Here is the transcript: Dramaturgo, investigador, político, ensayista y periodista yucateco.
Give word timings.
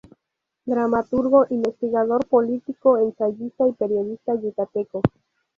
Dramaturgo, 0.65 1.45
investigador, 1.51 2.25
político, 2.25 2.97
ensayista 2.97 3.67
y 3.69 3.73
periodista 3.73 4.33
yucateco. 4.33 5.03